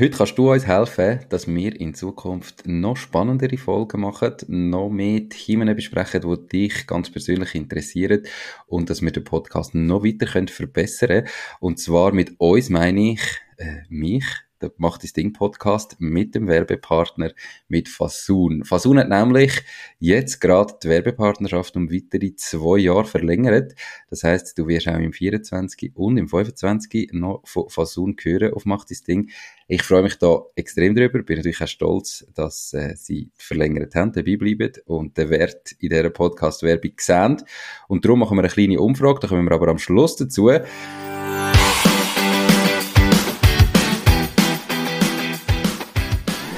[0.00, 5.28] Heute kannst du uns helfen, dass wir in Zukunft noch spannendere Folgen machen, noch mehr
[5.28, 8.22] Themen besprechen, die dich ganz persönlich interessieren
[8.66, 11.28] und dass wir den Podcast noch weiter verbessern können.
[11.60, 13.20] Und zwar mit uns meine ich
[13.58, 14.24] äh, mich,
[14.76, 17.32] macht das Ding Podcast mit dem Werbepartner
[17.68, 18.64] mit Fasun.
[18.64, 19.62] Fasun hat nämlich
[19.98, 23.74] jetzt gerade die Werbepartnerschaft um weitere zwei Jahre verlängert.
[24.08, 28.64] Das heißt, du wirst auch im 24 und im 25 noch von Fasun hören auf
[28.64, 29.30] Macht das Ding.
[29.68, 34.12] Ich freue mich da extrem drüber, bin natürlich auch stolz, dass äh, sie verlängert haben,
[34.12, 37.42] dabei bleiben und den Wert in dieser Podcast-Werbung sehen.
[37.86, 40.50] Und darum machen wir eine kleine Umfrage, da kommen wir aber am Schluss dazu.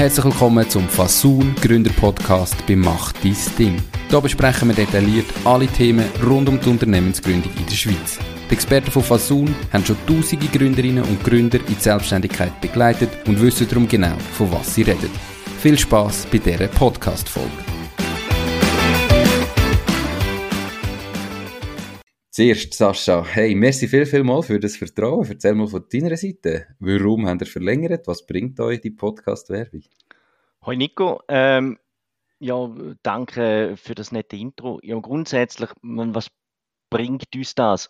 [0.00, 3.82] Herzlich willkommen zum Fasun Gründer Podcast bei Macht dein Ding.
[4.08, 8.18] Hier besprechen wir detailliert alle Themen rund um die Unternehmensgründung in der Schweiz.
[8.48, 13.42] Die Experten von Fasun haben schon tausende Gründerinnen und Gründer in die Selbstständigkeit begleitet und
[13.42, 15.10] wissen darum genau, von was sie reden.
[15.58, 17.69] Viel Spaß bei dieser Podcast-Folge.
[22.32, 25.26] Zuerst, Sascha, hey, merci viel, viel mal für das Vertrauen.
[25.28, 26.68] Erzähl mal von deiner Seite.
[26.78, 28.06] Warum habt ihr verlängert?
[28.06, 29.82] Was bringt euch die Podcast-Werbung?
[30.64, 31.80] Hoi Nico, ähm,
[32.38, 34.78] ja, danke für das nette Intro.
[34.84, 36.30] Ja, grundsätzlich, was
[36.88, 37.88] bringt uns das?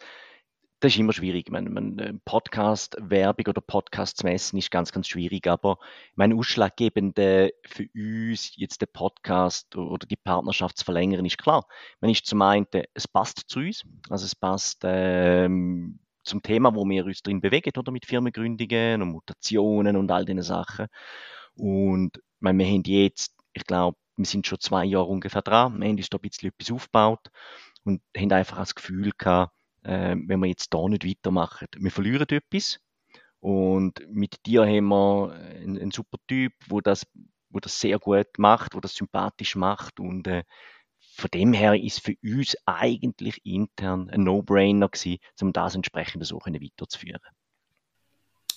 [0.81, 1.51] Das ist immer schwierig.
[1.51, 5.47] Man, man, äh, Podcast-Werbung oder Podcast zu messen ist ganz, ganz schwierig.
[5.47, 5.79] Aber
[6.15, 11.67] mein Ausschlaggebende für uns, jetzt den Podcast oder die Partnerschaft zu verlängern, ist klar.
[12.01, 13.85] Man ist zum einen, es passt zu uns.
[14.09, 19.11] Also es passt ähm, zum Thema, wo wir uns drin bewegen, oder mit Firmengründungen und
[19.11, 20.87] Mutationen und all diese Sachen.
[21.57, 25.79] Und meine, wir haben jetzt, ich glaube, wir sind schon zwei Jahre ungefähr dran.
[25.79, 27.29] Wir haben uns da ein bisschen etwas aufgebaut
[27.85, 31.69] und haben einfach das Gefühl gehabt, äh, wenn wir jetzt da nicht weitermachen.
[31.77, 32.81] Wir verlieren etwas.
[33.41, 37.07] Und mit dir haben wir einen, einen super Typ, wo das,
[37.49, 39.99] wo das sehr gut macht, wo das sympathisch macht.
[39.99, 40.45] Und äh,
[41.17, 46.39] von dem her ist für uns eigentlich intern ein No-Brainer gewesen, um das entsprechend so
[46.39, 47.21] weiterzuführen.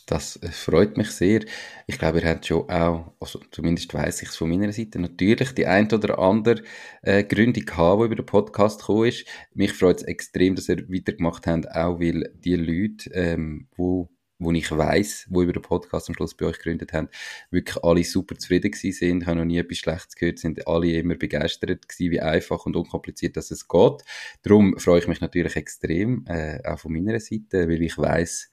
[0.05, 1.45] Das äh, freut mich sehr.
[1.87, 5.53] Ich glaube, ihr habt schon auch, also zumindest weiß ich es von meiner Seite, natürlich
[5.53, 6.63] die ein oder andere
[7.01, 9.25] äh, Gründung gehabt, die über den Podcast gekommen ist.
[9.53, 14.09] Mich freut es extrem, dass ihr weitergemacht habt, auch weil die Leute, ähm, wo
[14.39, 17.09] wo ich weiß, wo über den Podcast am Schluss bei euch gegründet haben,
[17.49, 19.21] wirklich alle super zufrieden gewesen sind.
[19.21, 22.75] Ich habe noch nie etwas Schlechtes gehört, sind alle immer begeistert gewesen, wie einfach und
[22.75, 24.03] unkompliziert dass es geht.
[24.41, 28.52] Darum freue ich mich natürlich extrem, äh, auch von meiner Seite, weil ich weiß,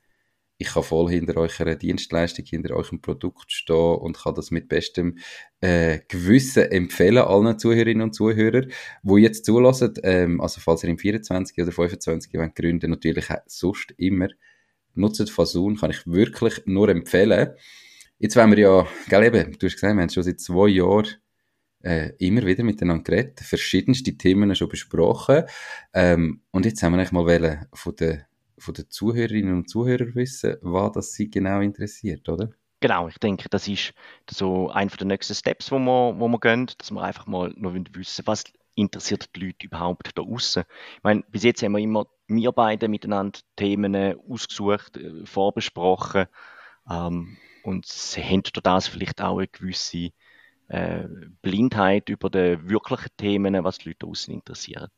[0.61, 5.17] ich kann voll hinter eurer Dienstleistung, hinter eurem Produkt stehen und kann das mit bestem
[5.63, 8.71] äh, Gewissen empfehlen allen Zuhörerinnen und Zuhörern,
[9.03, 9.95] die jetzt zulassen.
[10.03, 14.29] Ähm, also falls ihr im 24 oder 25 wollt gründen, natürlich auch sonst immer
[14.95, 17.55] nutzt Fasun, kann ich wirklich nur empfehlen.
[18.19, 21.09] Jetzt wollen wir ja, gell eben, du hast gesagt, wir haben schon seit zwei Jahren
[21.83, 25.45] äh, immer wieder miteinander geredet, verschiedenste Themen schon besprochen.
[25.95, 28.25] Ähm, und jetzt haben wir eigentlich mal von den
[28.61, 32.51] von den Zuhörerinnen und Zuhörern wissen, was das sie genau interessiert, oder?
[32.81, 33.93] Genau, ich denke, das ist
[34.29, 37.75] so einer der nächsten Steps, wo wir, wo wir gehen, dass wir einfach mal noch
[37.75, 38.45] wissen, was
[38.75, 40.65] interessiert die Leute überhaupt da außen.
[40.97, 43.95] Ich meine, bis jetzt haben wir immer wir beide miteinander Themen
[44.29, 46.27] ausgesucht, äh, vorbesprochen
[46.89, 50.11] ähm, und haben durch das vielleicht auch eine gewisse
[50.69, 51.09] äh,
[51.43, 54.89] Blindheit über die wirklichen Themen, was die Leute außen interessieren.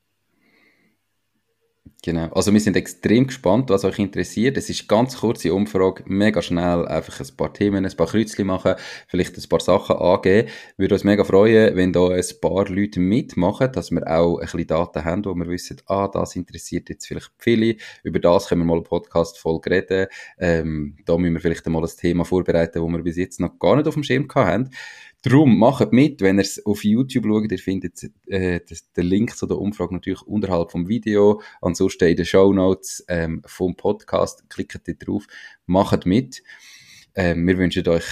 [2.04, 2.28] Genau.
[2.32, 4.56] Also wir sind extrem gespannt, was euch interessiert.
[4.56, 8.74] Es ist ganz kurze Umfrage, mega schnell, einfach ein paar Themen, ein paar Kreuzchen machen,
[9.06, 10.48] vielleicht ein paar Sachen angeben.
[10.76, 14.66] Würde uns mega freuen, wenn da ein paar Leute mitmachen, dass wir auch ein bisschen
[14.66, 17.76] Daten haben, wo wir wissen, ah, das interessiert jetzt vielleicht viele.
[18.02, 20.08] Über das können wir mal einen Podcast voll reden.
[20.38, 23.76] Ähm, da müssen wir vielleicht einmal ein Thema vorbereiten, wo wir bis jetzt noch gar
[23.76, 24.70] nicht auf dem Schirm haben.
[25.24, 28.58] Drum, macht mit, wenn ihr es auf YouTube schaut, ihr findet äh,
[28.96, 33.40] den Link zu der Umfrage natürlich unterhalb vom Video, ansonsten in den Show Notes ähm,
[33.46, 35.26] vom Podcast, klickt dort drauf,
[35.66, 36.42] macht mit.
[37.14, 38.04] Ähm, wir wünschen euch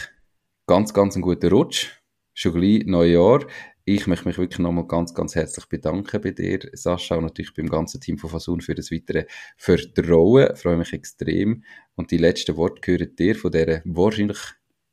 [0.69, 1.89] ganz, ganz einen guten Rutsch,
[2.33, 3.45] schon gleich Neujahr.
[3.84, 7.68] Ich möchte mich wirklich nochmal ganz, ganz herzlich bedanken bei dir, Sascha, und natürlich beim
[7.68, 9.24] ganzen Team von Fasun für das weitere
[9.56, 10.48] Vertrauen.
[10.54, 11.65] Ich freue mich extrem.
[11.97, 14.39] Und die letzten Worte gehören dir von dieser wahrscheinlich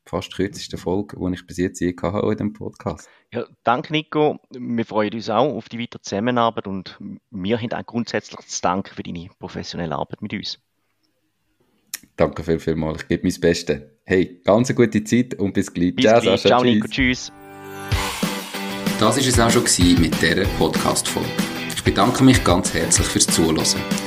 [0.09, 3.09] fast kürzeste Folge, die ich bis jetzt je hatte in diesem Podcast.
[3.33, 4.39] Ja, danke Nico.
[4.51, 6.97] Wir freuen uns auch auf die weitere Zusammenarbeit und
[7.31, 10.59] wir haben auch grundsätzlich zu danken für deine professionelle Arbeit mit uns.
[12.15, 12.95] Danke viel, viel mal.
[12.95, 13.81] Ich gebe mein Bestes.
[14.03, 15.95] Hey, ganz eine gute Zeit und bis gleich.
[15.95, 16.41] Bis Ciao, gleich.
[16.41, 16.87] Ciao, Nico.
[16.87, 17.31] Tschüss.
[18.99, 21.29] Das war es auch schon mit dieser Podcast-Folge.
[21.75, 24.06] Ich bedanke mich ganz herzlich fürs Zuhören.